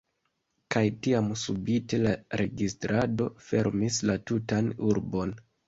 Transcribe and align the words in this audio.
kaj 0.75 0.81
tiam 1.07 1.29
subite 1.41 1.99
la 2.07 2.15
registrado 2.43 3.29
fermis 3.53 4.03
la 4.11 4.19
tutan 4.33 4.77
urbon. 4.93 5.39